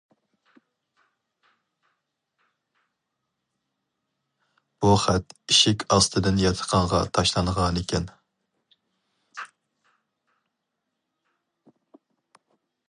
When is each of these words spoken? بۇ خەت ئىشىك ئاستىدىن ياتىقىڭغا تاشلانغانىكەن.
بۇ 4.85 4.95
خەت 5.03 5.37
ئىشىك 5.51 5.87
ئاستىدىن 5.97 6.41
ياتىقىڭغا 6.47 7.03
تاشلانغانىكەن. 7.19 8.09